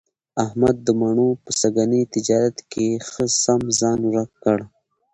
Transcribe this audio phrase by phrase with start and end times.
[0.43, 4.59] احمد د مڼو په سږني تجارت کې ښه سم ځان ورک کړ.